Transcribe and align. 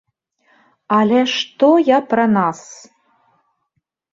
Але 0.99 1.19
што 1.35 1.69
я 1.91 1.99
пра 2.15 2.25
нас? 2.37 2.59